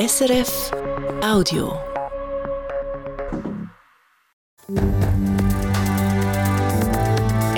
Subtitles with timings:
[0.00, 0.70] SRF
[1.22, 1.72] Audio.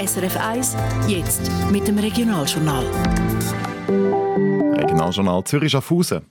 [0.04, 0.76] SRF 1,
[1.06, 2.84] jetzt mit dem Regionaljournal.
[4.76, 6.22] Regionaljournal Zürich-Schaffhausen.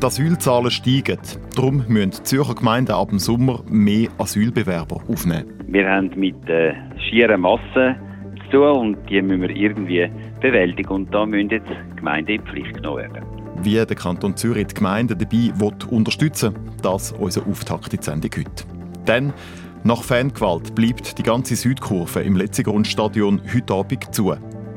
[0.00, 1.18] Die Asylzahlen steigen.
[1.54, 5.44] Darum müssen die Zürcher Gemeinden ab dem Sommer mehr Asylbewerber aufnehmen.
[5.68, 7.94] Wir haben mit äh, schieren Massen
[8.46, 10.10] zu tun und die müssen wir irgendwie
[10.40, 10.88] bewältigen.
[10.88, 13.41] Und da müssen jetzt Gemeinden in die Pflicht genommen werden.
[13.62, 18.30] Wie der Kanton Zürich die Gemeinden dabei will unterstützen das unser Auftakt in die Sendung
[18.36, 18.64] heute.
[19.04, 19.32] Dann,
[19.84, 24.34] nach Fangewalt bleibt die ganze Südkurve im Letzigrundstadion heute Abend zu.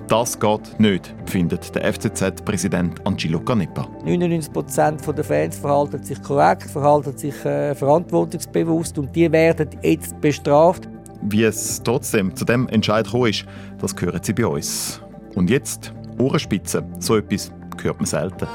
[0.08, 3.88] Das geht nicht, findet der FCZ-Präsident Angelo Canepa.
[4.06, 10.88] 99% der Fans verhalten sich korrekt, verhalten sich äh, verantwortungsbewusst und die werden jetzt bestraft.
[11.23, 13.45] Wie es trotzdem zu dem Entscheid gekommen ist,
[13.81, 15.02] das hören Sie bei uns.
[15.34, 16.84] Und jetzt Ohrenspitze.
[17.00, 17.52] So etwas
[17.84, 18.48] hört man selten.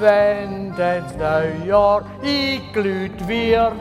[0.00, 3.72] Wenn das Neujahr eingelüht wird,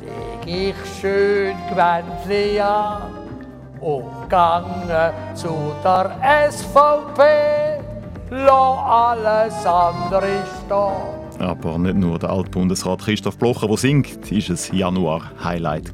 [0.00, 3.02] leg ich schön Gewändli an
[3.80, 6.16] und gange zu der
[6.50, 7.22] SVP.
[8.30, 10.28] Lass alles andere
[10.64, 11.22] stehen.
[11.38, 15.90] Aber nicht nur der Altbundesrat Christoph Blocher, der singt, ist es Januar-Highlight.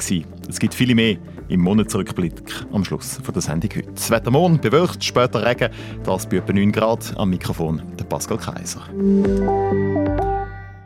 [0.49, 1.17] Es gibt viele mehr
[1.49, 3.93] im Monatsrückblick am Schluss von der Sendung heute.
[3.93, 5.71] Das Wetter morgen bewölkt, später Regen,
[6.05, 7.15] das bei etwa 9 Grad.
[7.17, 8.83] Am Mikrofon der Pascal Kaiser.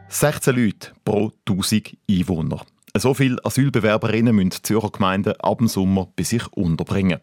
[0.08, 2.62] 16 Leute pro 1000 Einwohner.
[2.94, 7.20] So viele Asylbewerberinnen müssen die Zürcher Gemeinden ab dem Sommer bei sich unterbringen.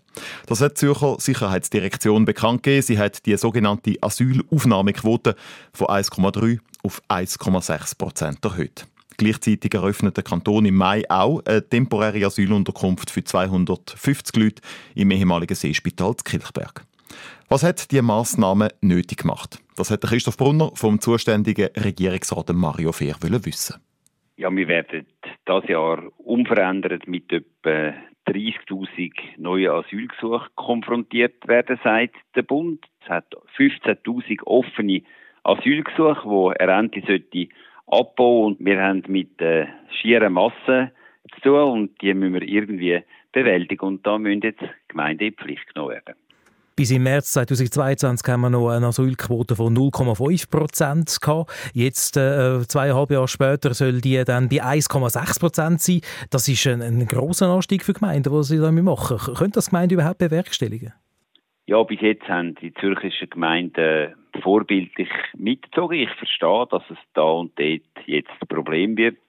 [0.47, 2.81] Das hat die Zürcher Sicherheitsdirektion bekannt gegeben.
[2.81, 5.35] Sie hat die sogenannte Asylaufnahmequote
[5.73, 8.87] von 1,3 auf 1,6 Prozent erhöht.
[9.19, 14.61] Gleichzeitig eröffnet der Kanton im Mai auch eine temporäre Asylunterkunft für 250 Leute
[14.95, 16.85] im ehemaligen Seespital zu Kilchberg.
[17.49, 19.59] Was hat diese Massnahme nötig gemacht?
[19.75, 23.81] Das hat Christoph Brunner vom zuständigen Regierungsrat Mario Fehr wissen.
[24.37, 25.05] Ja, wir werden
[25.43, 27.93] das Jahr unverändert mit etwa
[28.25, 32.85] 30.000 neuen Asylgesuchen konfrontiert werden, sagt der Bund.
[33.03, 35.01] Es hat 15.000 offene
[35.43, 37.49] Asylgesuche, die er endlich sollte
[37.91, 39.67] abbauen und wir haben mit äh,
[40.01, 40.91] schieren Massen
[41.35, 45.35] zu tun und die müssen wir irgendwie bewältigen und da müssen jetzt Gemeinden in die
[45.35, 46.15] Pflicht genommen werden.
[46.79, 51.19] Bis im März 2022 haben wir noch eine Asylquote von 0,5 Prozent
[51.73, 55.99] Jetzt, äh, zweieinhalb Jahre später, soll die dann bei 1,6 Prozent sein.
[56.29, 59.17] Das ist ein, ein grosser Anstieg für Gemeinden, die sie damit machen.
[59.35, 60.93] Können das Gemeinden überhaupt bewerkstelligen?
[61.69, 65.99] Ja, bis jetzt haben die zürchischen Gemeinden vorbildlich mitgezogen.
[65.99, 69.19] Ich verstehe, dass es da und dort jetzt ein Problem wird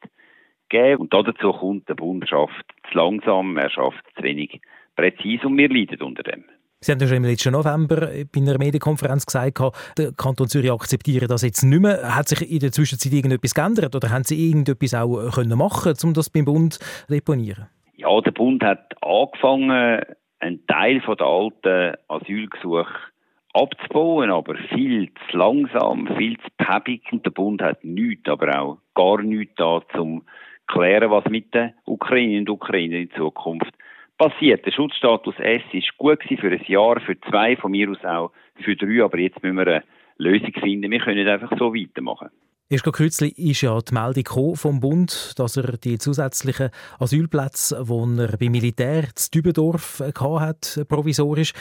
[0.70, 1.02] geben.
[1.02, 4.58] Und dazu kommt, der Bund schafft zu langsam, er schafft zu wenig
[4.96, 6.44] präzise und wir leiden unter dem.
[6.80, 9.60] Sie haben ja schon im letzten November bei einer Medienkonferenz gesagt,
[9.98, 12.16] der Kanton Zürich akzeptiere das jetzt nicht mehr.
[12.16, 16.14] Hat sich in der Zwischenzeit irgendetwas geändert oder haben Sie irgendetwas auch können machen um
[16.14, 17.66] das beim Bund zu deponieren?
[17.96, 20.00] Ja, der Bund hat angefangen,
[20.40, 22.94] einen Teil der alten Asylgesuche
[23.52, 27.02] abzubauen, aber viel zu langsam, viel zu päppig.
[27.12, 30.24] Und der Bund hat nichts, aber auch gar nichts da, um zu
[30.66, 33.72] klären, was mit den Ukrainerinnen und Ukrainern in Zukunft
[34.18, 34.64] passiert.
[34.66, 38.76] Der Schutzstatus S ist gut für ein Jahr, für zwei, von mir aus auch für
[38.76, 39.84] drei, aber jetzt müssen wir eine
[40.18, 40.90] Lösung finden.
[40.90, 42.28] Wir können nicht einfach so weitermachen.
[42.72, 46.70] Erst kürzlich ist ja die Meldung vom Bund, dass er die zusätzlichen
[47.00, 51.52] Asylplätze, die er beim Militär in Dübendorf hat, provisorisch,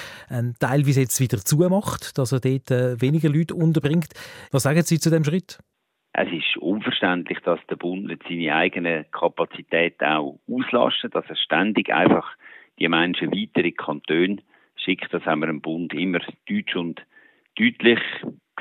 [0.60, 4.14] teilweise jetzt wieder zumacht, dass er dort äh, weniger Leute unterbringt.
[4.52, 5.58] Was sagen Sie zu dem Schritt?
[6.14, 12.28] Es ist unverständlich, dass der Bund seine eigenen Kapazitäten auch auslastet, dass er ständig einfach
[12.78, 14.38] die Menschen weiter in Kantone
[14.76, 15.12] schickt.
[15.12, 17.02] Das haben wir im Bund immer deutsch und
[17.56, 18.00] deutlich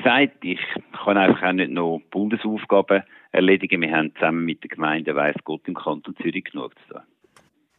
[0.03, 0.43] gesagt.
[0.43, 0.59] Ich
[1.03, 3.81] kann einfach auch nicht noch Bundesaufgaben erledigen.
[3.81, 7.01] Wir haben zusammen mit der Gemeinde Weiss Gott im Kanton Zürich genug zu tun.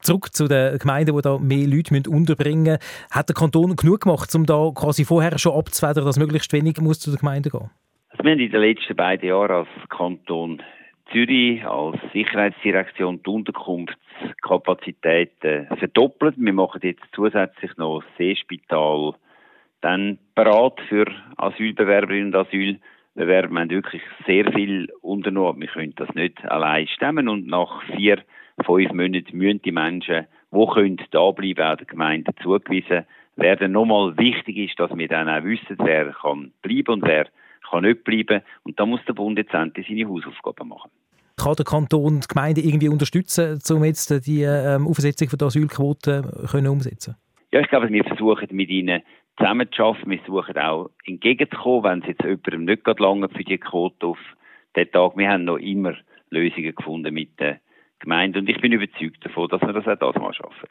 [0.01, 3.11] Zurück zu den Gemeinden, die da mehr Leute unterbringen müssen.
[3.11, 7.01] Hat der Kanton genug gemacht, um da quasi vorher schon abzufedern, dass möglichst wenig muss
[7.01, 7.69] zu den Gemeinden gehen?
[8.11, 10.63] Also wir haben in den letzten beiden Jahren als Kanton
[11.13, 16.37] Zürich als Sicherheitsdirektion die Unterkunftskapazitäten verdoppelt.
[16.39, 19.15] Wir machen jetzt zusätzlich noch das Seespital
[19.81, 21.07] dann bereit für
[21.43, 23.51] Asylbewerberinnen und Asylbewerber.
[23.51, 25.61] Wir haben wirklich sehr viel unternommen.
[25.61, 28.23] Wir können das nicht allein stemmen und nach vier,
[28.65, 33.05] fünf Monaten müssen die Menschen, die können da bleiben, auch der Gemeinde zugewiesen
[33.37, 33.73] werden.
[33.73, 37.27] Nochmal wichtig ist, dass wir dann auch wissen, wer kann bleiben und wer
[37.69, 38.43] kann nicht bleiben.
[38.63, 40.91] Und da muss der Bund jetzt endlich seine Hausaufgaben machen.
[41.37, 46.69] Kann der Kanton die Gemeinde irgendwie unterstützen, um jetzt die ähm, Aufsetzung der Asylquote können
[46.69, 47.17] umsetzen
[47.51, 49.03] Ja, ich glaube, wir versuchen mit ihnen
[49.41, 49.69] zusammen.
[50.07, 54.19] Wir versuchen auch entgegenzukommen, wenn es jetzt jemandem nicht gerade lange für die Quote auf
[54.77, 55.17] den Tag.
[55.17, 55.95] Wir haben noch immer
[56.31, 57.59] Lösungen gefunden mit den
[57.99, 60.69] Gemeinden und ich bin überzeugt davon, dass wir das auch das mal schaffen.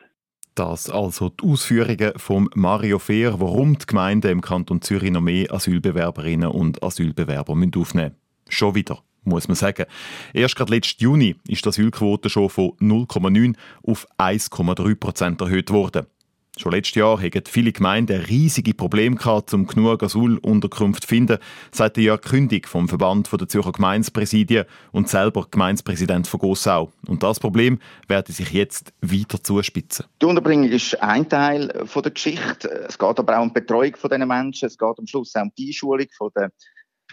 [0.55, 5.53] Das also die Ausführungen von Mario Fehr, warum die Gemeinden im Kanton Zürich noch mehr
[5.53, 8.15] Asylbewerberinnen und Asylbewerber aufnehmen müssen.
[8.49, 9.85] Schon wieder, muss man sagen.
[10.33, 16.07] Erst gerade letzten Juni ist die Asylquote schon von 0,9 auf 1,3 Prozent erhöht worden.
[16.59, 21.37] Schon letztes Jahr hatten viele Gemeinden riesige Probleme gehabt, um genug Asylunterkünfte zu finden,
[21.71, 26.91] sagt der Jörg Kündig vom Verband der Zürcher Gemeindepräsidien und selber Gemeindepräsident von Gossau.
[27.07, 27.79] Und das Problem
[28.09, 30.07] werde sich jetzt weiter zuspitzen.
[30.21, 32.67] Die Unterbringung ist ein Teil der Geschichte.
[32.89, 34.65] Es geht aber auch um die Betreuung dieser Menschen.
[34.65, 36.51] Es geht am Schluss auch um die Einschulung der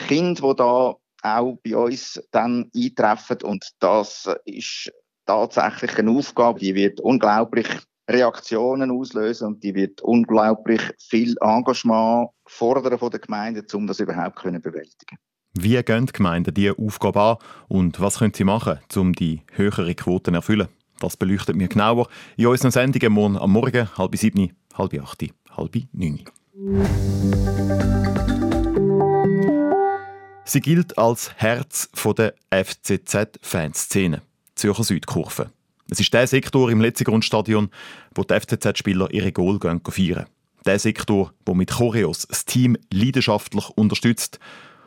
[0.08, 3.42] Kinder, die da auch bei uns dann eintreffen.
[3.44, 4.90] Und das ist
[5.24, 7.68] tatsächlich eine Aufgabe, die wird unglaublich
[8.08, 14.40] Reaktionen auslösen und die wird unglaublich viel Engagement fordern von den Gemeinden, um das überhaupt
[14.40, 15.18] zu bewältigen.
[15.54, 17.36] Wie gehen die Gemeinden diese Aufgabe an
[17.68, 20.68] und was können sie machen, um die höheren Quoten zu erfüllen?
[21.00, 25.76] Das beleuchtet mir genauer in unseren Sendungen morgen am Morgen, halb sieben, halb acht, halb
[25.92, 26.24] neun.
[30.44, 34.22] Sie gilt als Herz der FCZ-Fanszene,
[34.54, 35.50] Zürcher Südkurve.
[35.88, 37.70] Es ist der Sektor im Letzigrundstadion,
[38.14, 40.26] wo die FCZ-Spieler ihre Goal feiern.
[40.64, 44.40] Der Sektor, wo mit Choreos das Team leidenschaftlich unterstützt.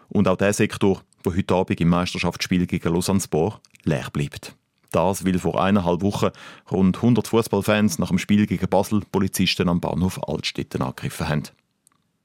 [0.10, 4.56] Und auch der Sektor, wo heute Abend im Meisterschaftsspiel gegen Lausanne Sport leer bleibt.
[4.92, 6.32] Das, weil vor eineinhalb Wochen
[6.70, 11.44] rund 100 Fußballfans nach dem Spiel gegen Basel Polizisten am Bahnhof Altstetten angegriffen haben.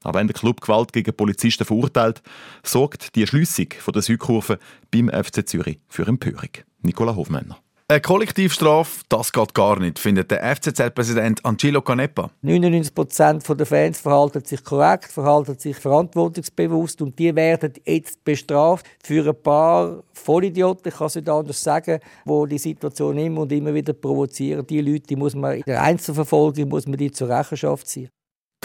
[0.03, 2.21] Auch wenn der Club Gewalt gegen Polizisten verurteilt,
[2.63, 4.59] sorgt die Schliessung der Südkurve
[4.91, 6.49] beim FC Zürich für Empörung.
[6.81, 7.57] Nicola Hofmänner.
[7.87, 12.31] Eine Kollektivstrafe, das geht gar nicht, findet der FCZ-Präsident Angelo Canepa.
[12.43, 19.29] 99% der Fans verhalten sich korrekt, verhalten sich verantwortungsbewusst und die werden jetzt bestraft für
[19.29, 23.71] ein paar Vollidioten, ich kann es nicht anders sagen, die die Situation immer und immer
[23.71, 24.65] wieder provozieren.
[24.65, 28.09] Die Leute die muss man in der Einzelverfolgung muss man die zur Rechenschaft ziehen.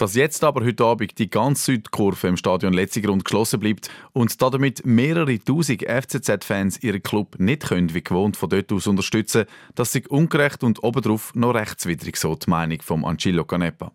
[0.01, 4.83] Dass jetzt aber heute Abend die ganze Südkurve im Stadion Letzigrund geschlossen bleibt und damit
[4.83, 9.45] mehrere tausend FCZ-Fans ihren Club nicht können, wie gewohnt von dort aus unterstützen,
[9.75, 13.91] das ist ungerecht und obendrauf noch rechtswidrig, so die Meinung von Angelo Canepa.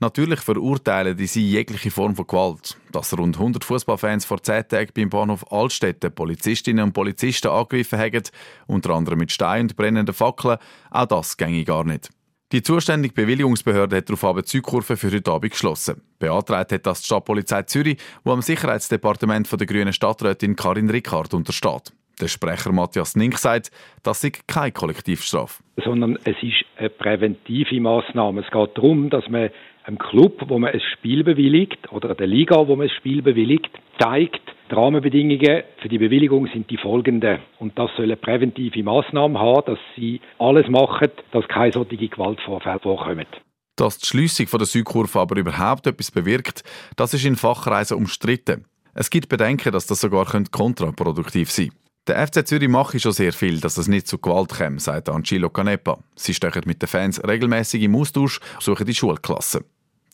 [0.00, 2.76] Natürlich verurteilen die sie jegliche Form von Gewalt.
[2.90, 8.24] Dass rund 100 Fußballfans vor zehn Tagen beim Bahnhof Altstädte Polizistinnen und Polizisten angegriffen haben,
[8.66, 10.58] unter anderem mit Steinen und brennenden Fackeln,
[10.90, 12.10] auch das ginge gar nicht.
[12.52, 16.00] Die zuständige Bewilligungsbehörde hat darauf die Südkurve für heute Abend geschlossen.
[16.20, 21.34] Beantragt hat das die Stadtpolizei Zürich, wo am Sicherheitsdepartement von der grünen Stadträtin Karin Rickard
[21.34, 21.92] untersteht.
[22.20, 23.72] Der Sprecher Matthias Nink sagt,
[24.04, 25.60] das sei keine Kollektivstrafe.
[25.84, 28.42] Sondern es ist eine präventive Maßnahme.
[28.42, 29.50] Es geht darum, dass man
[29.82, 33.70] einem Club, wo man ein Spiel bewilligt, oder der Liga, wo man ein Spiel bewilligt,
[33.98, 34.40] zeigt,
[34.70, 37.40] die Rahmenbedingungen für die Bewilligung sind die folgenden.
[37.58, 42.80] Und das soll eine präventive Maßnahme haben, dass sie alles machen, dass keine solche Gewaltvorfälle
[42.80, 43.26] vorkommen.
[43.76, 46.62] Dass die Schliessung der Südkurve aber überhaupt etwas bewirkt,
[46.96, 48.64] das ist in Fachkreisen umstritten.
[48.94, 51.86] Es gibt Bedenken, dass das sogar kontraproduktiv sein könnte.
[52.06, 55.50] Der FC Zürich mache schon sehr viel, dass es nicht zu Gewalt kommt, sagt Angelo
[55.50, 55.98] Canepa.
[56.14, 59.64] Sie stechen mit den Fans regelmäßig im Austausch, suchen die Schulklassen.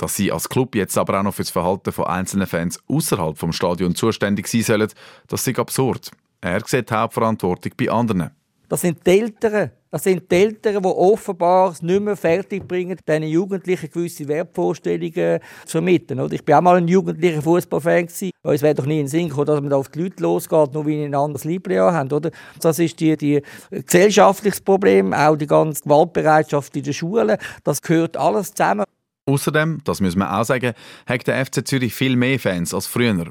[0.02, 3.38] Dass sie als Club jetzt aber auch noch für das Verhalten von einzelnen Fans außerhalb
[3.38, 4.88] vom Stadion zuständig sein sollen,
[5.28, 6.10] das ist absurd.
[6.40, 8.32] Er sieht die Hauptverantwortung bei anderen.
[8.69, 9.70] Das sind die Eltern.
[9.93, 15.38] Das sind die Eltern, die offenbar es nicht mehr fertig bringen, diesen Jugendlichen gewisse Wertvorstellungen
[15.67, 16.29] zu vermitteln.
[16.32, 18.06] Ich war auch mal ein jugendlicher Fußballfan.
[18.06, 20.84] Es wäre doch nie in den Sinn gekommen, dass man auf die Leute losgeht, nur
[20.84, 22.10] weil sie ein anderes Liebling haben.
[22.10, 22.32] Oder?
[22.60, 27.36] Das ist die, die gesellschaftliches Problem, auch die ganze Gewaltbereitschaft in den Schulen.
[27.62, 28.84] Das gehört alles zusammen.
[29.26, 30.72] Außerdem, das müssen wir auch sagen,
[31.06, 33.26] hat der FC Zürich viel mehr Fans als früher.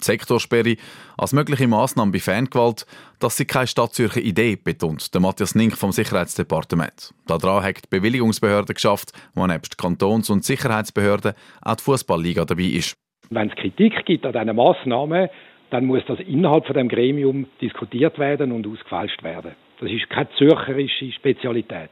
[0.00, 0.76] Die Sektorsperre
[1.16, 2.86] als mögliche Maßnahme bei Fangewalt,
[3.20, 7.14] das ist keine Stadtzürcher Idee, betont der Matthias Nink vom Sicherheitsdepartement.
[7.26, 12.96] Daran hat die Bewilligungsbehörde geschafft, wo nebst Kantons- und Sicherheitsbehörden auch die Fußballliga dabei ist.
[13.30, 15.28] Wenn es Kritik gibt an diesen Massnahmen,
[15.70, 19.52] dann muss das innerhalb von dem Gremium diskutiert werden und ausgefälscht werden.
[19.80, 21.90] Das ist keine zürcherische Spezialität.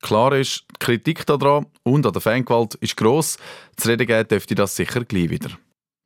[0.00, 3.36] Klar ist, die Kritik daran und an der Fangewalt ist gross.
[3.76, 5.50] Zu reden geben dürfte das sicher gleich wieder.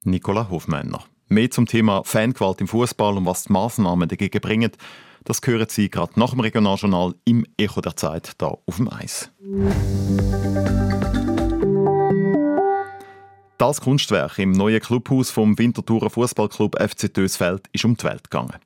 [0.04, 1.04] Nicola Hofmänner.
[1.28, 4.72] Mehr zum Thema Fangewalt im Fußball und was die Massnahmen dagegen bringen,
[5.24, 9.30] das hören Sie gerade nach dem Regionaljournal im Echo der Zeit da auf dem Eis.
[13.58, 18.58] Das Kunstwerk im neuen Clubhaus vom Winterthurer Fußballclub FC Dösfeld ist um die Welt gegangen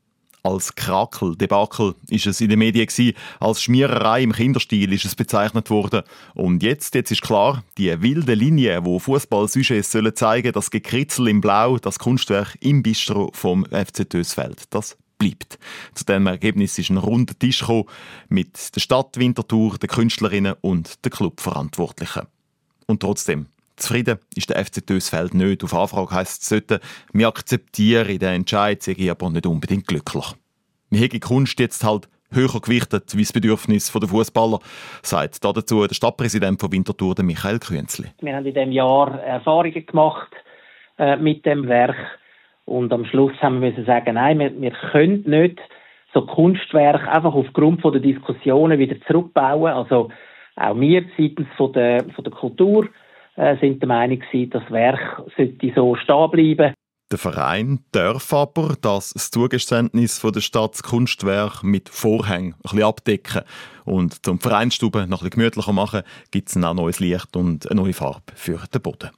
[0.46, 3.16] als Krakel, Debakel ist es in den Medien gewesen.
[3.40, 6.02] Als Schmiererei im Kinderstil ist es bezeichnet worden.
[6.34, 11.40] Und jetzt, jetzt ist klar, die wilde Linie, wo Fußball-Sujets sollen zeigen, das Gekritzel im
[11.40, 15.58] Blau, das Kunstwerk im Bistro vom FC Dösfeld, das bleibt.
[15.94, 17.86] Zu diesem Ergebnis ist ein runder Tisch gekommen
[18.28, 22.26] mit der Stadt Winterthur, den Künstlerinnen und den Clubverantwortlichen.
[22.86, 25.62] Und trotzdem, Zufrieden ist der FC Dösfeld nicht.
[25.62, 26.80] Auf Anfrage heisst es sollte,
[27.12, 30.24] wir akzeptieren den Entscheid, sei aber nicht unbedingt glücklich.
[30.90, 34.58] Wir haben Kunst jetzt halt höher gewichtet wie das Bedürfnis der Fußballer,
[35.02, 38.08] sagt dazu der Stadtpräsident von Winterthur, Michael Künzli.
[38.20, 40.32] Wir haben in diesem Jahr Erfahrungen gemacht
[40.98, 41.96] äh, mit dem Werk
[42.64, 45.60] und am Schluss haben wir müssen sagen, nein, wir, wir können nicht
[46.12, 49.72] so Kunstwerk einfach aufgrund von der Diskussionen wieder zurückbauen.
[49.72, 50.10] Also
[50.56, 52.88] auch wir seitens von der, von der Kultur
[53.36, 56.74] äh, sind der Meinung gewesen, das Werk sollte so stehen bleiben.
[57.12, 63.42] Der Verein darf aber das, Zugeständnis von der Stadt Kunstwerk mit Vorhängen ein bisschen abdecken.
[63.84, 66.02] Und zum Vereinsstube noch ein bisschen gemütlicher machen,
[66.32, 69.10] gibt es ein neues Licht und eine neue Farbe für den Boden.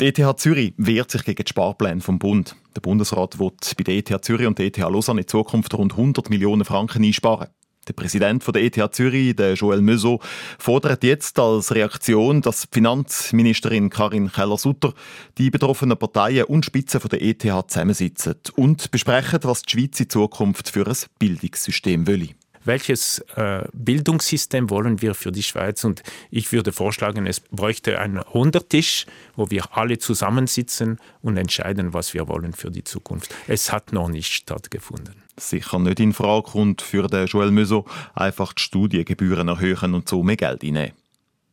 [0.00, 2.54] Die ETH Zürich wehrt sich gegen die Sparpläne vom Bund.
[2.76, 6.30] Der Bundesrat will bei der ETH Zürich und der ETH Lausanne in Zukunft rund 100
[6.30, 7.48] Millionen Franken einsparen.
[7.90, 10.22] Der Präsident der ETH Zürich, der Joël Meusot,
[10.60, 14.94] fordert jetzt als Reaktion, dass Finanzministerin Karin Keller-Sutter
[15.38, 20.68] die betroffenen Parteien und Spitzen der ETH zusammensitzen und besprechen, was die Schweiz in Zukunft
[20.68, 22.28] für ein Bildungssystem will
[22.64, 25.84] welches äh, Bildungssystem wollen wir für die Schweiz.
[25.84, 32.14] Und ich würde vorschlagen, es bräuchte einen Hundertisch, wo wir alle zusammensitzen und entscheiden, was
[32.14, 33.34] wir wollen für die Zukunft.
[33.46, 38.52] Es hat noch nicht stattgefunden sicher nicht in Frage kommt, für den Joel Musso einfach
[38.52, 40.92] die Studiengebühren erhöhen und so mehr Geld einnehmen.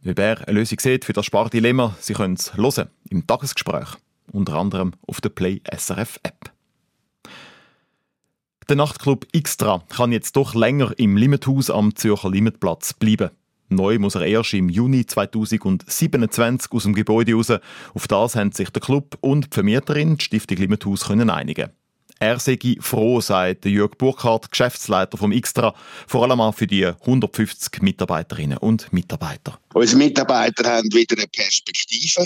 [0.01, 3.95] Wie er eine Lösung sieht für das Spardilemma, Sie können es hören im Tagesgespräch,
[4.31, 6.51] unter anderem auf der Play SRF App.
[8.69, 13.29] Der Nachtclub Xtra kann jetzt doch länger im Limithaus am Zürcher Limitplatz bleiben.
[13.69, 17.53] Neu muss er erst im Juni 2027 aus dem Gebäude raus.
[17.93, 21.69] Auf das haben sich der Club und die Vermieterin, die Stiftung Limithaus, einigen.
[22.19, 25.75] Er sei froh, sagt Jörg Burkhardt, Geschäftsleiter vom Xtra,
[26.07, 29.59] vor allem auch für die 150 Mitarbeiterinnen und Mitarbeiter.
[29.73, 32.25] Unsere Mitarbeiter haben wieder eine Perspektive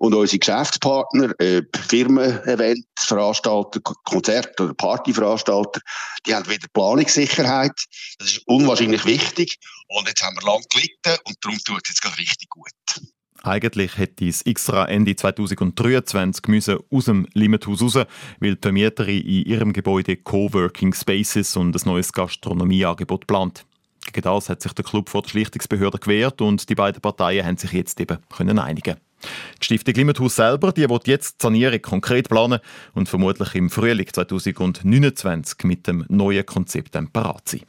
[0.00, 5.80] und unsere Geschäftspartner, äh, Firmen, Eventveranstalter, Konzert- oder Partyveranstalter,
[6.26, 7.78] die haben wieder Planungssicherheit.
[8.18, 9.56] Das ist unwahrscheinlich wichtig
[9.88, 12.72] und jetzt haben wir lang gelitten und darum tut es jetzt gerade richtig gut.
[13.42, 18.06] Eigentlich hätte es extra Ende 2023 müssen aus dem Limethaus raus,
[18.40, 23.64] weil die Vermieterin in ihrem Gebäude Coworking Spaces und ein neues Gastronomieangebot plant.
[24.12, 27.56] Gegen das hat sich der Club vor der Schlichtungsbehörde gewehrt und die beiden Parteien haben
[27.56, 28.96] sich jetzt eben können einigen.
[29.60, 32.60] Die Stiftung Limethaus selber, die wird jetzt die Sanierung konkret planen
[32.94, 37.62] und vermutlich im Frühling 2029 mit dem neuen Konzept parat sein.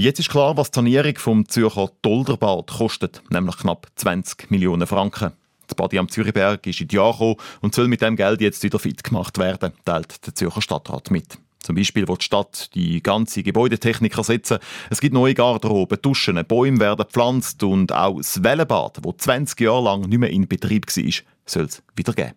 [0.00, 5.32] Jetzt ist klar, was die Sanierung vom Zürcher Dolderbad kostet, nämlich knapp 20 Millionen Franken.
[5.66, 8.62] Das Badi am Zürichberg ist in die Jahre gekommen und soll mit dem Geld jetzt
[8.62, 11.38] wieder fit gemacht werden, teilt der Zürcher Stadtrat mit.
[11.58, 14.58] Zum Beispiel wird die Stadt die ganze Gebäudetechnik ersetzen.
[14.88, 19.82] Es gibt neue Garderoben, Duschen, Bäume werden gepflanzt und auch das Wellenbad, das 20 Jahre
[19.82, 21.12] lang nicht mehr in Betrieb war,
[21.44, 22.34] soll es wieder geben.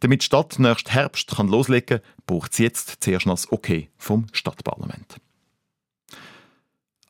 [0.00, 3.90] Damit die Stadt nächsten Herbst kann loslegen kann, braucht es jetzt zuerst noch das Okay
[3.96, 5.20] vom Stadtparlament.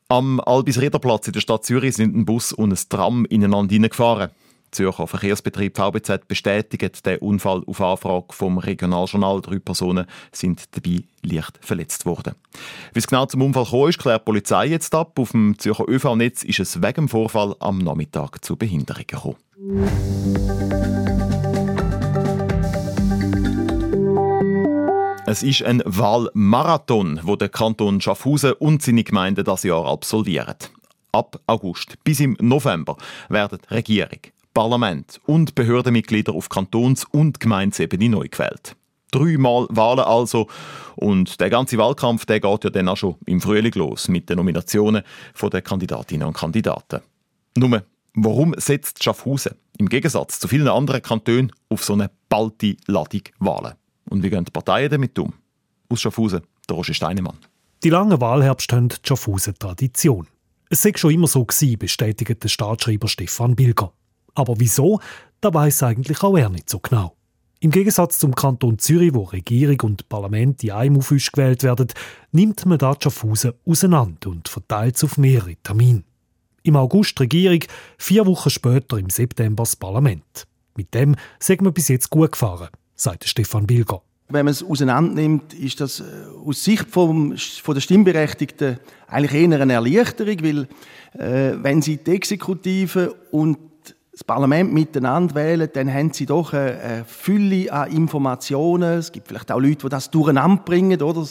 [0.07, 4.29] Am Albis-Riederplatz in der Stadt Zürich sind ein Bus und ein Tram ineinander hineingefahren.
[4.69, 9.41] Zürcher Verkehrsbetrieb VBZ bestätigt den Unfall auf Anfrage vom Regionaljournal.
[9.41, 12.35] Drei Personen sind dabei leicht verletzt worden.
[12.93, 15.17] Wie es genau zum Unfall kam, ist, klärt die Polizei jetzt ab.
[15.17, 19.37] Auf dem Zürcher ÖV-Netz ist es wegen dem Vorfall am Nachmittag zu Behinderungen gekommen.
[25.27, 30.55] Es ist ein Wahlmarathon, wo der Kanton Schaffhausen und seine Gemeinden das Jahr absolvieren.
[31.11, 32.95] Ab August bis im November
[33.29, 34.19] werden Regierung,
[34.53, 38.75] Parlament und Behördenmitglieder auf Kantons- und Gemeindeebene neu gewählt.
[39.09, 40.47] Dreimal Wahlen also.
[40.95, 44.37] Und der ganze Wahlkampf der geht ja dann auch schon im Frühling los mit den
[44.37, 45.01] Nominationen
[45.41, 47.01] der Kandidatinnen und Kandidaten.
[47.57, 53.23] Nur, warum setzt Schaffhausen im Gegensatz zu vielen anderen Kantonen auf so eine balte Ladung
[53.39, 53.73] Wahlen?
[54.09, 55.33] Und wie gehen die Parteien damit um?
[55.89, 57.37] Aus Schaffhausen, der Roger Steinemann.
[57.83, 60.27] Die langen Wahlherbste haben die Schaffhausen Tradition.
[60.69, 63.93] Es sei schon immer so gewesen, bestätigt der Staatsschreiber Stefan Bilger.
[64.33, 64.99] Aber wieso?
[65.41, 67.15] Da weiß eigentlich auch er nicht so genau.
[67.59, 71.87] Im Gegensatz zum Kanton Zürich, wo Regierung und Parlament in einem Aufwisch gewählt werden,
[72.31, 76.03] nimmt man da Schaffhausen auseinander und verteilt es auf mehrere Termine.
[76.63, 77.59] Im August Regierung,
[77.97, 80.47] vier Wochen später im September das Parlament.
[80.75, 84.01] Mit dem sind wir bis jetzt gut gefahren sagt Stefan Bilger.
[84.27, 86.03] Wenn man es auseinandernimmt, ist das äh,
[86.43, 90.67] aus Sicht vom, von der Stimmberechtigten eigentlich eher eine Erleichterung, weil
[91.13, 93.57] äh, wenn sie die Exekutive und
[94.15, 98.99] das Parlament miteinander wählen, dann haben sie doch eine, Fülle an Informationen.
[98.99, 101.01] Es gibt vielleicht auch Leute, die das durcheinander bringen.
[101.01, 101.21] Oder?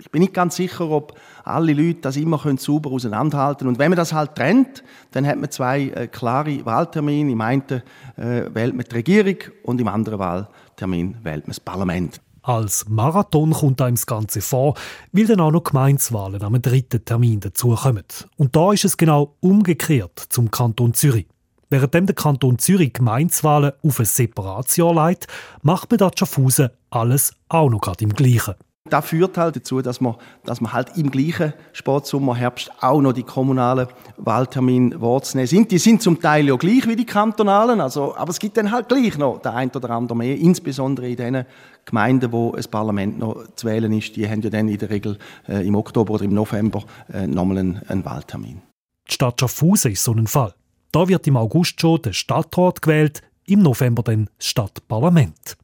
[0.00, 1.12] Ich bin nicht ganz sicher, ob
[1.44, 5.38] alle Leute das immer können sauber auseinanderhalten Und wenn man das halt trennt, dann hat
[5.38, 7.30] man zwei äh, klare Wahltermine.
[7.30, 7.82] Im einen
[8.16, 12.18] äh, wählt man die Regierung und im anderen Wahltermin wählt man das Parlament.
[12.40, 14.74] Als Marathon kommt einem das Ganze vor,
[15.12, 18.04] weil dann auch noch Gemeinswahlen am dritten Termin dazukommen.
[18.38, 21.26] Und da ist es genau umgekehrt zum Kanton Zürich.
[21.72, 25.26] Während der Kanton Zürich Gemeinswahlen auf ein Separatjahr leitet,
[25.62, 28.56] macht man da Schaffhausen alles auch noch gerade im Gleichen.
[28.90, 33.14] Das führt halt dazu, dass man, dass man halt im gleichen Sportsommer, Herbst auch noch
[33.14, 33.86] die kommunalen
[34.18, 35.70] Wahltermine wahrzunehmen sind.
[35.70, 38.90] Die sind zum Teil ja gleich wie die kantonalen, also, aber es gibt dann halt
[38.90, 41.46] gleich noch der ein oder andere mehr, insbesondere in den
[41.86, 44.14] Gemeinden, wo ein Parlament noch zu wählen ist.
[44.16, 45.16] Die haben ja dann in der Regel
[45.48, 48.60] äh, im Oktober oder im November äh, nochmal einen, einen Wahltermin.
[49.08, 50.52] Die Stadt Schaffhausen ist so ein Fall.
[50.92, 55.56] Da wird im August schon der Stadtrat gewählt, im November dann das Stadtparlament.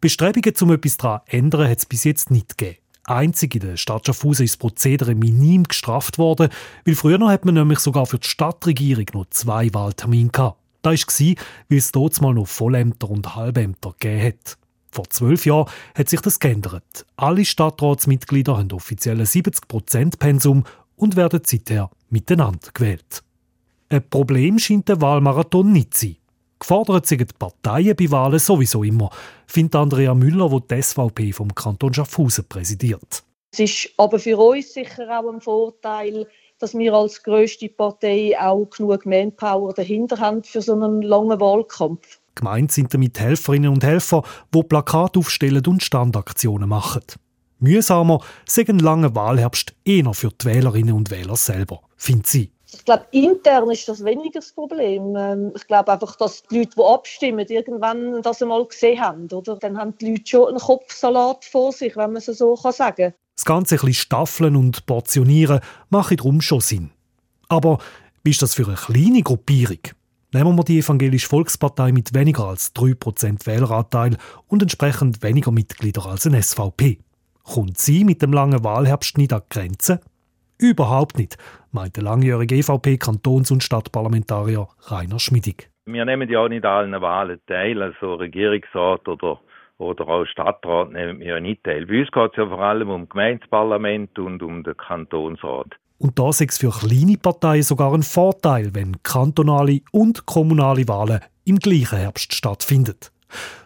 [0.00, 2.78] Bestrebungen, um etwas daran zu ändern, hat es bis jetzt nicht gegeben.
[3.04, 6.48] Einzig in der Stadt Schaffhausen ist das Prozedere minim gestraft worden,
[6.84, 10.58] weil früher noch hat man nämlich sogar für die Stadtregierung noch zwei Wahltermine gehabt.
[10.82, 11.34] Das war,
[11.68, 14.58] weil es dort mal noch Vollämter und Halbämter gegeben hat.
[14.90, 17.06] Vor zwölf Jahren hat sich das geändert.
[17.16, 20.64] Alle Stadtratsmitglieder haben offiziell ein 70%-Pensum
[20.96, 23.22] und werden seither miteinander gewählt.
[23.92, 26.16] Ein Problem scheint der Wahlmarathon nicht zu sein.
[26.58, 29.10] Gefordert sind die Parteien bei Wahlen sowieso immer,
[29.46, 33.22] findet Andrea Müller, die die SVP vom Kanton Schaffhausen präsidiert.
[33.52, 36.26] Es ist aber für uns sicher auch ein Vorteil,
[36.58, 42.18] dass wir als grösste Partei auch genug Manpower dahinter haben für so einen langen Wahlkampf.
[42.34, 44.22] Gemeint sind damit Helferinnen und Helfer,
[44.54, 47.02] die Plakate aufstellen und Standaktionen machen.
[47.58, 52.52] Mühsamer sei ein langer Wahlherbst eher für die Wählerinnen und Wähler selber, findet sie.
[52.74, 55.14] Ich glaube, intern ist das weniger das Problem.
[55.16, 59.28] Ähm, ich glaube einfach, dass die Leute, die abstimmen, irgendwann das einmal gesehen haben.
[59.30, 59.56] Oder?
[59.56, 63.14] Dann haben die Leute schon einen Kopfsalat vor sich, wenn man es so sagen kann.
[63.36, 66.90] Das Ganze ein bisschen staffeln und portionieren macht darum schon Sinn.
[67.48, 67.78] Aber
[68.24, 69.80] wie ist das für eine kleine Gruppierung?
[70.32, 74.16] Nehmen wir die Evangelische Volkspartei mit weniger als 3% Wähleranteil
[74.48, 76.98] und entsprechend weniger Mitglieder als eine SVP.
[77.42, 80.00] Kommt sie mit dem langen Wahlherbst nicht an die Grenze?
[80.62, 81.36] Überhaupt nicht,
[81.72, 85.68] meint der langjährige EVP-Kantons- und Stadtparlamentarier Rainer Schmidig.
[85.86, 89.40] Wir nehmen ja auch nicht allen Wahlen teil, also Regierungsrat oder,
[89.78, 91.86] oder auch Stadtrat nehmen wir ja nicht teil.
[91.86, 95.74] Bei uns geht es ja vor allem um Gemeindeparlament und um den Kantonsrat.
[95.98, 101.22] Und da ist es für kleine Parteien sogar ein Vorteil, wenn kantonale und kommunale Wahlen
[101.44, 102.98] im gleichen Herbst stattfinden.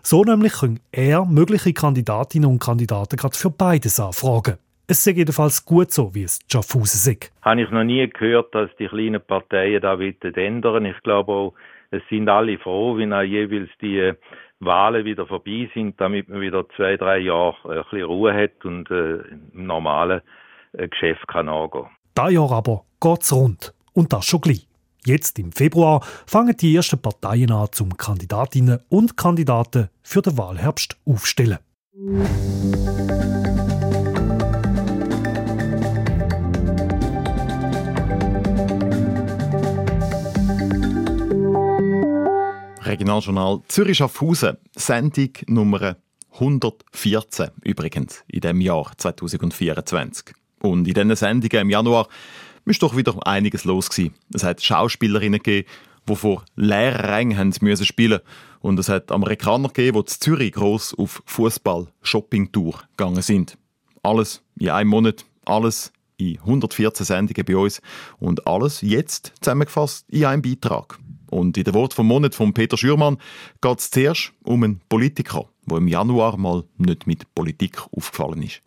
[0.02, 4.56] So nämlich können er mögliche Kandidatinnen und Kandidaten gerade für beides anfragen.
[4.88, 7.32] Es sei jedenfalls gut so, wie es Schaffhausen sagt.
[7.42, 11.54] Habe ich noch nie gehört, dass die kleinen Parteien da ändern Ich glaube auch,
[11.90, 14.12] es sind alle froh, wenn auch jeweils die
[14.60, 18.88] Wahlen wieder vorbei sind, damit man wieder zwei, drei Jahre ein bisschen Ruhe hat und
[18.90, 19.16] äh,
[19.54, 20.22] im normalen
[20.72, 21.86] äh, Geschäft kann angehen.
[22.14, 23.74] Das Jahr aber geht's rund.
[23.92, 24.68] Und das schon gleich.
[25.04, 30.96] Jetzt im Februar fangen die ersten Parteien an, zum Kandidatinnen und Kandidaten für den Wahlherbst
[31.06, 31.58] aufstellen.
[42.86, 45.96] Regionaljournal Zürich Schaffhausen, Sendung Nummer
[46.34, 50.34] 114 übrigens in dem Jahr 2024.
[50.60, 52.08] Und in diesen Sendungen im Januar
[52.64, 54.14] ist doch wieder einiges los gewesen.
[54.32, 55.68] Es hat Schauspielerinnen gegeben,
[56.08, 58.20] die vor leeren Rängen müssen spielen
[58.60, 63.58] und es hat Amerikaner gegeben, die in Zürich gross auf Fußball-Shopping-Tour gegangen sind.
[64.02, 67.82] Alles in einem Monat, alles in 114 Sendungen bei uns
[68.18, 70.98] und alles jetzt zusammengefasst in einem Beitrag.
[71.36, 73.18] Und in der Wort vom Monat von Peter Schürmann
[73.60, 78.62] geht es zuerst um einen Politiker, der im Januar mal nicht mit Politik aufgefallen ist.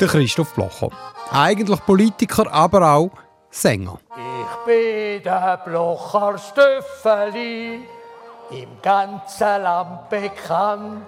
[0.00, 0.90] Der Christoph Blocher.
[1.32, 3.10] Eigentlich Politiker, aber auch
[3.50, 3.98] Sänger.
[4.14, 7.80] Ich bin der Blocher Stöffeli,
[8.52, 11.04] im ganzen Land bekannt.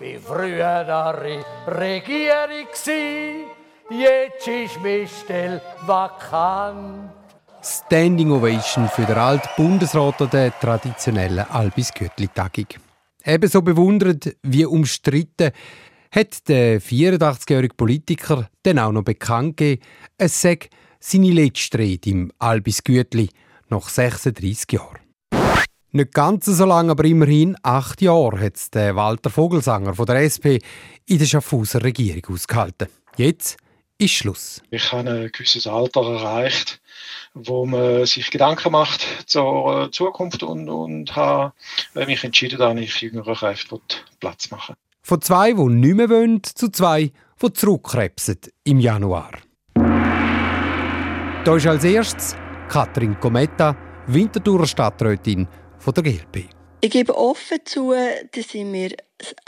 [0.00, 2.66] Bin früher der Regierung,
[3.90, 7.15] jetzt ist meine Stelle vakant.
[7.68, 12.66] Standing Ovation für den alten Bundesrat an der traditionellen Albis Göttli-Tagung.
[13.24, 15.50] Ebenso bewundert wie umstritten
[16.12, 19.82] hat der 84-jährige Politiker dann auch noch bekannt gegeben,
[20.16, 20.60] es sei
[21.00, 23.30] seine letzte Rede im Albis Gütli
[23.68, 25.00] nach 36 Jahren.
[25.90, 30.62] Nicht ganz so lange, aber immerhin acht Jahre hat der Walter Vogelsanger von der SP
[31.06, 32.86] in der Schaffhauser Regierung ausgehalten.
[33.16, 33.56] Jetzt
[33.98, 34.62] ist Schluss.
[34.70, 36.80] Ich habe ein gewisses Alter erreicht,
[37.34, 41.52] wo man sich Gedanken macht zur Zukunft und, und habe
[41.94, 43.80] mich entschieden, dass ich jüngeren Kräften
[44.20, 49.32] Platz machen Von zwei, die nicht mehr wollen, zu zwei, die zurückkrebsen im Januar.
[51.44, 52.36] Da ist als erstes
[52.68, 53.76] Katrin Cometta,
[54.08, 55.46] Winterthurer Stadträtin
[55.78, 56.48] von der GLP.
[56.80, 57.94] Ich gebe offen zu,
[58.32, 58.90] dass ich mir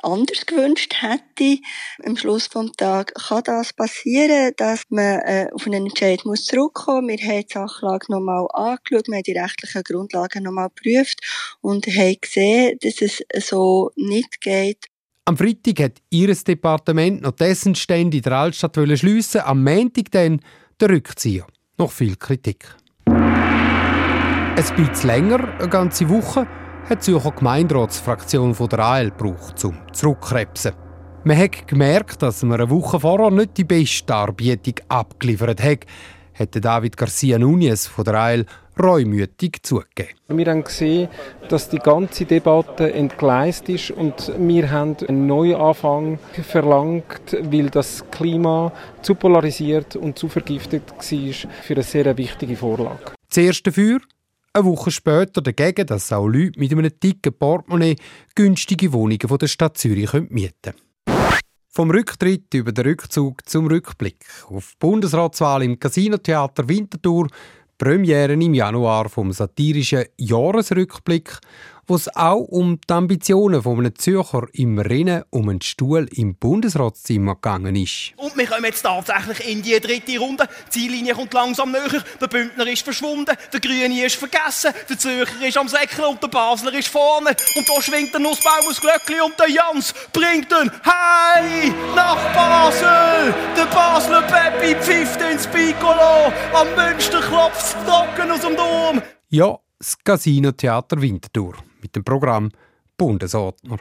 [0.02, 1.60] anders gewünscht hätte.
[2.04, 7.08] Am Schluss des Tages kann das passieren, dass man äh, auf einen Entscheid muss zurückkommen.
[7.08, 11.20] Wir haben die Sachlage nochmal angeschaut, wir haben die rechtlichen Grundlagen nochmal geprüft
[11.60, 14.86] und haben gesehen, dass es so nicht geht.
[15.24, 20.40] Am Freitag hat ihr Departement noch dessen Stände in der Altstadt schliessen, am Montag dann
[20.80, 21.46] der Rückzieher.
[21.76, 22.74] Noch viel Kritik.
[23.04, 26.48] Ein bisschen länger, eine ganze Woche,
[26.88, 30.72] hat die Zürcher Gemeinderatsfraktion von der AL gebraucht, um zurückkrebsen.
[31.24, 35.80] Man hat gemerkt, dass man eine Woche vorher nicht die beste Darbietung abgeliefert hat,
[36.32, 38.46] hat David Garcia Núñez von der AL
[38.80, 40.14] reumütig zugegeben.
[40.28, 41.08] Wir haben gesehen,
[41.50, 48.72] dass die ganze Debatte entgleist ist und wir haben einen Neuanfang verlangt, weil das Klima
[49.02, 53.12] zu polarisiert und zu vergiftet war für eine sehr wichtige Vorlage.
[53.28, 54.00] Zuerst dafür,
[54.58, 57.96] eine Woche später dagegen, dass auch Leute mit einem dicken Portemonnaie
[58.34, 60.78] günstige Wohnungen von der Stadt Zürich mieten können.
[61.70, 67.28] Vom Rücktritt über den Rückzug zum Rückblick auf die Bundesratswahl im Casinotheater Winterthur
[67.78, 71.38] Premiere im Januar vom satirischen Jahresrückblick,
[71.88, 76.36] wo es auch um die Ambitionen von einem Zürcher im Rennen um einen Stuhl im
[76.36, 78.12] Bundesratszimmer gegangen ist.
[78.16, 80.46] Und wir kommen jetzt tatsächlich in die dritte Runde.
[80.66, 82.04] Die Ziellinie kommt langsam näher.
[82.20, 86.28] Der Bündner ist verschwunden, der Grüne ist vergessen, der Zürcher ist am Säckeln und der
[86.28, 87.30] Basler ist vorne.
[87.56, 93.34] Und da schwingt der Nussbaum aus Glöckli und der Jans bringt ihn Hey nach Basel.
[93.56, 96.32] Der Basler Peppi pfifft ins Piccolo.
[96.52, 99.02] Am Münster klopft trocken aus dem Dom.
[99.30, 102.50] Ja, das Casino Theater Winterthur mit dem Programm
[102.96, 103.78] Bundesordner.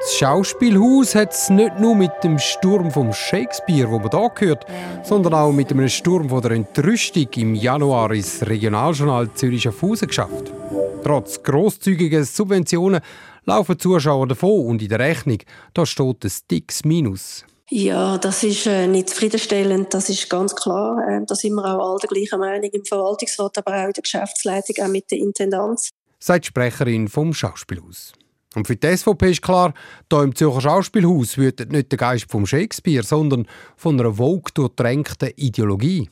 [0.00, 4.64] Das Schauspielhaus hat es nicht nur mit dem Sturm vom Shakespeare, wo man da gehört,
[5.02, 10.52] sondern auch mit einem Sturm von der Entrüstung im Januar ins Regionaljournal Zürich Schaffhausen geschafft.
[11.02, 13.00] Trotz grosszügiger Subventionen
[13.44, 15.38] laufen Zuschauer davon und in der Rechnung
[15.74, 17.44] da steht ein dickes Minus.
[17.70, 21.06] Ja, das ist äh, nicht zufriedenstellend, das ist ganz klar.
[21.06, 24.02] Äh, da sind wir auch alle der gleichen Meinung im Verwaltungsrat, aber auch in der
[24.02, 25.90] Geschäftsleitung, auch mit der Intendanz.
[26.18, 28.12] Sagt die Sprecherin vom Schauspielhaus.
[28.54, 29.74] Und für die SVP ist klar,
[30.10, 35.30] hier im Zürcher Schauspielhaus wütet nicht der Geist vom Shakespeare, sondern von einer Vogue durchtränkten
[35.36, 36.08] Ideologie.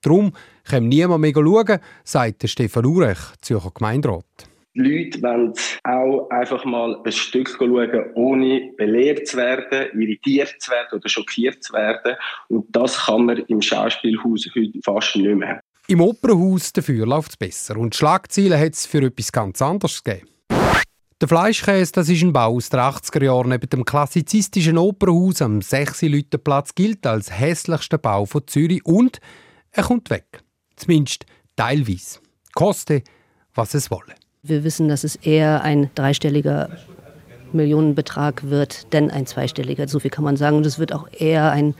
[0.00, 0.32] Darum
[0.64, 4.24] kann niemand mehr schauen, sagt Stefan Urech, Zürcher Gemeinderat.
[4.74, 5.52] Die Leute wollen
[5.84, 11.62] auch einfach mal ein Stück schauen, ohne belehrt zu werden, irritiert zu werden oder schockiert
[11.62, 12.16] zu werden.
[12.48, 15.60] Und das kann man im Schauspielhaus heute fast nicht mehr.
[15.92, 20.26] Im Opernhaus dafür läuft es besser und Schlagziele hat es für etwas ganz anderes gegeben.
[21.20, 25.60] Der Fleischkäse, das ist ein Bau aus den 80er Jahren neben dem klassizistischen Opernhaus am
[25.60, 26.06] 6
[26.42, 29.18] Platz gilt als hässlichster Bau von Zürich und
[29.70, 30.40] er kommt weg.
[30.76, 31.26] Zumindest
[31.56, 32.20] teilweise.
[32.54, 33.02] Koste,
[33.54, 34.14] was es wolle.
[34.42, 36.70] Wir wissen, dass es eher ein dreistelliger
[37.52, 39.86] Millionenbetrag wird, denn ein zweistelliger.
[39.88, 40.56] So viel kann man sagen.
[40.56, 41.74] Und es wird auch eher ein,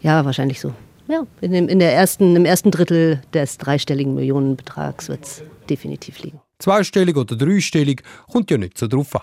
[0.00, 0.74] ja, wahrscheinlich so.
[1.08, 6.20] Ja, in dem, in der ersten, im ersten Drittel des dreistelligen Millionenbetrags wird es definitiv
[6.20, 6.40] liegen.
[6.58, 9.22] Zweistellig oder dreistellig kommt ja nicht so drauf an.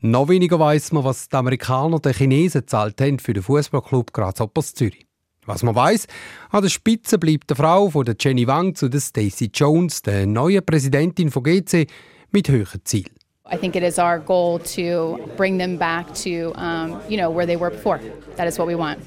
[0.00, 4.74] Noch weniger weiß man, was die Amerikaner den Chinesen gezahlt haben für den Fußballclub Grasshoppers
[4.74, 5.06] Zürich.
[5.46, 6.06] Was man weiß,
[6.50, 10.26] an der Spitze bleibt die Frau von der Jenny Wang zu der Stacey Jones, der
[10.26, 11.86] neuen Präsidentin von GC,
[12.30, 13.12] mit höheren Zielen.
[13.50, 17.46] I think it is our goal to bring them back to, um, you know, where
[17.46, 18.00] they were before.
[18.36, 18.98] That is what we want.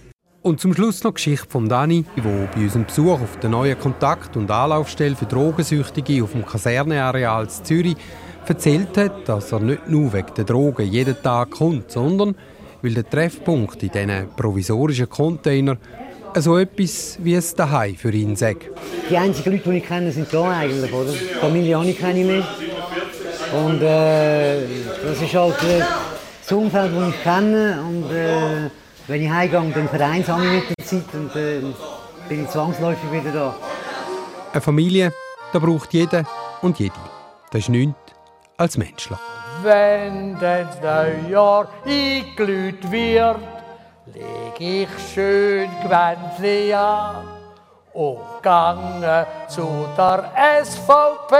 [0.41, 3.78] Und zum Schluss noch die Geschichte von Dani, der bei unserem Besuch auf der neuen
[3.78, 7.97] Kontakt- und Anlaufstelle für Drogensüchtige auf dem Kaserneareal in Zürich
[8.47, 12.36] erzählt hat, dass er nicht nur wegen der Drogen jeden Tag kommt, sondern
[12.82, 15.78] weil der Treffpunkt in diesen provisorischen Containern
[16.36, 18.69] so etwas wie es daheim für ihn sagt.
[19.10, 21.12] Die einzigen Leute, die ich kenne, sind hier eigentlich, oder?
[21.12, 22.47] Die Familie auch nicht ich mehr.
[23.65, 24.62] Und äh,
[25.04, 25.84] das ist halt äh,
[26.41, 27.84] das Umfeld, das ich kenne.
[27.88, 28.69] Und äh,
[29.09, 31.61] wenn ich heimgehe, dann vereinsame ich mit der Zeit und äh,
[32.29, 33.55] bin ich zwangsläufig wieder da.
[34.53, 35.11] Eine Familie,
[35.51, 36.23] da braucht jeder
[36.61, 36.93] und jede.
[37.51, 37.95] Das ist nichts
[38.57, 39.17] als menschlich.
[39.63, 43.39] Wenn das Neujahr eingelüht wird,
[44.13, 47.25] leg ich schön Gewändli an
[47.93, 50.31] und gange zu der
[50.63, 51.35] SVP,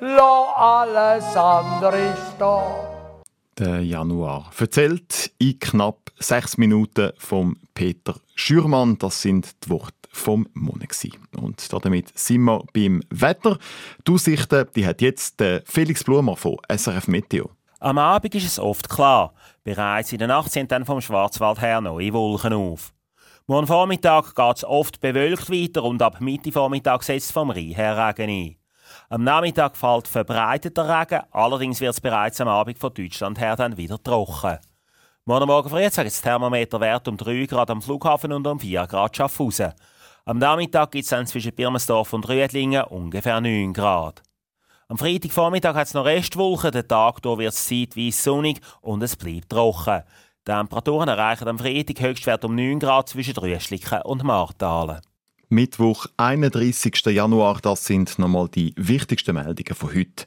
[0.00, 2.95] lo alles andere stehen.
[3.58, 4.50] Der Januar.
[4.58, 8.98] Erzählt in knapp sechs Minuten vom Peter Schürmann.
[8.98, 10.94] Das sind die Worte vom Monat.
[11.36, 13.58] Und damit sind wir beim Wetter.
[14.06, 17.50] Die Aussichten die hat jetzt Felix Blumer von SRF Meteo.
[17.80, 19.32] Am Abend ist es oft klar.
[19.64, 22.92] Bereits in der Nacht sind dann vom Schwarzwald her neue Wolken auf.
[23.46, 27.96] Morgen Vormittag geht es oft bewölkt weiter und ab Mitte Vormittag setzt vom Rhein her
[27.96, 28.56] Regen ein.
[29.08, 33.76] Am Nachmittag fällt verbreiteter Regen, allerdings wird es bereits am Abend von Deutschland her dann
[33.76, 34.58] wieder trocken.
[35.24, 39.16] Morgen Morgen früh zeigt das Thermometerwert um 3 Grad am Flughafen und um 4 Grad
[39.16, 39.74] Schaffhausen.
[40.24, 44.22] Am Nachmittag gibt es dann zwischen Birmensdorf und Rüedlingen ungefähr 9 Grad.
[44.88, 49.50] Am Freitagvormittag hat es noch Restwolken, der Tag wird es zeitweise sonnig und es bleibt
[49.50, 50.02] trocken.
[50.46, 55.00] Die Temperaturen erreichen am Freitag Höchstwert um 9 Grad zwischen Rüschlicken und Martalen.
[55.48, 57.06] Mittwoch, 31.
[57.06, 60.24] Januar, das sind nochmal die wichtigsten Meldungen von heute.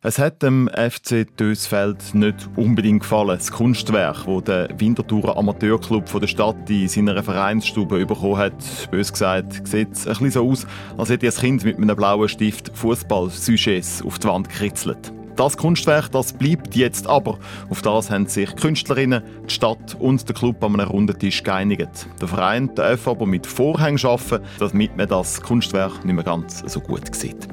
[0.00, 6.26] Es hat dem FC Dösfeld nicht unbedingt gefallen, das Kunstwerk, das der Winterthurer Amateurclub der
[6.26, 8.90] Stadt in seiner Vereinsstube bekommen hat.
[8.90, 12.70] Bös gesagt, sieht ein bisschen so aus, als hätte ein Kind mit einem blauen Stift
[12.74, 15.12] Fußball-Sujets auf die Wand gekritzelt.
[15.36, 17.38] Das Kunstwerk das bleibt jetzt aber.
[17.68, 22.06] Auf das haben sich Künstlerinnen, die Stadt und der Club an einem runden Tisch geeinigt.
[22.20, 26.80] Der Verein darf aber mit Vorhängen arbeiten, damit man das Kunstwerk nicht mehr ganz so
[26.80, 27.48] gut sieht.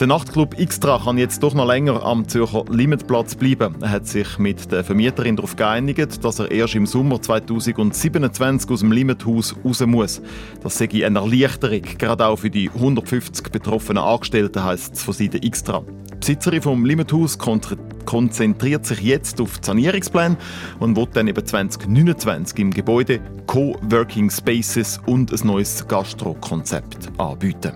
[0.00, 3.76] Der Nachtclub Xtra kann jetzt doch noch länger am Zürcher Limitplatz bleiben.
[3.82, 8.80] Er hat sich mit der Vermieterin darauf geeinigt, dass er erst im Sommer 2027 aus
[8.80, 10.20] dem Limithaus raus muss.
[10.60, 15.48] Das sei eine Erleichterung, gerade auch für die 150 betroffenen Angestellten, heisst es von Seiten
[15.48, 15.84] Xtra.
[16.22, 20.36] Die Besitzerin vom Limithaus konzentriert sich jetzt auf die Sanierungspläne
[20.78, 27.72] und wird dann eben 2029 im Gebäude Co-Working Spaces und ein neues Gastro-Konzept anbieten.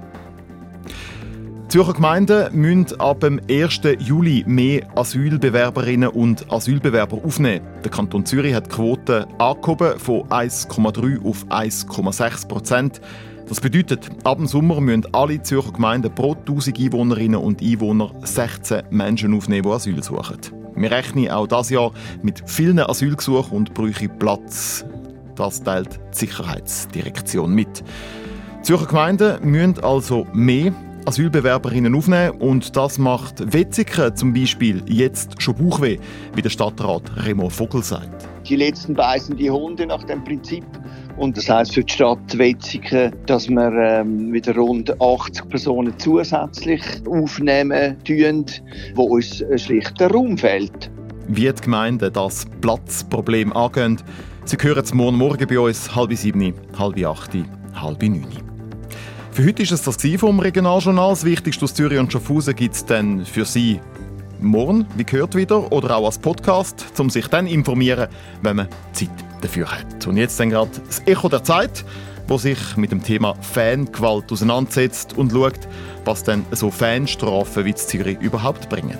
[1.66, 3.80] Zürcher Gemeinden müssen ab dem 1.
[3.98, 7.66] Juli mehr Asylbewerberinnen und Asylbewerber aufnehmen.
[7.82, 13.00] Der Kanton Zürich hat die Quote angehoben von 1,3 auf 1,6 Prozent.
[13.48, 18.82] Das bedeutet, ab dem Sommer müssen alle Zürcher Gemeinden pro 1000 Einwohnerinnen und Einwohner 16
[18.90, 20.38] Menschen aufnehmen, die Asyl suchen.
[20.74, 24.84] Wir rechnen auch dieses Jahr mit vielen Asylgesuchen und brauchen Platz.
[25.36, 27.84] Das teilt die Sicherheitsdirektion mit.
[28.58, 30.72] Die Zürcher Gemeinden müssen also mehr
[31.04, 35.98] Asylbewerberinnen aufnehmen und das macht Wetzigen zum Beispiel jetzt schon Bauchweh,
[36.34, 38.26] wie der Stadtrat Remo Vogel sagt.
[38.48, 40.64] Die letzten beißen die Hunde nach dem Prinzip.
[41.16, 46.82] Und das heißt für die Stadt Wetzigen, dass wir ähm, wieder rund 80 Personen zusätzlich
[47.08, 48.44] aufnehmen tun,
[48.94, 50.90] wo uns schlicht der Raum fehlt.
[51.28, 53.98] Wie die Gemeinden das Platzproblem angehen,
[54.44, 57.32] Sie hören morgen Morgen bei uns, halb sieben, halb acht,
[57.74, 58.26] halb neun.
[59.32, 61.10] Für heute ist es das vom Regionaljournal.
[61.10, 63.80] Das Wichtigste aus Zürich und Schaffhausen gibt es dann für Sie
[64.40, 68.08] morgen, wie gehört wieder, oder auch als Podcast, um sich dann informieren,
[68.42, 70.06] wenn man Zeit dafür hat.
[70.06, 71.84] Und jetzt dann gerade das Echo der Zeit,
[72.28, 75.60] wo sich mit dem Thema Fangewalt auseinandersetzt und schaut,
[76.04, 78.98] was dann so Fanstrafen wie Zürich überhaupt bringen.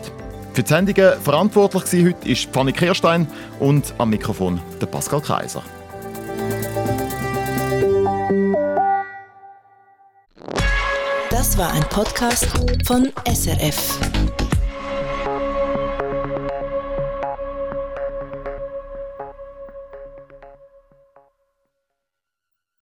[0.54, 3.26] Für die Sendungen verantwortlich war heute ist Fanny Kirstein
[3.60, 5.62] und am Mikrofon der Pascal Kaiser.
[11.30, 12.46] Das war ein Podcast
[12.86, 13.98] von SRF.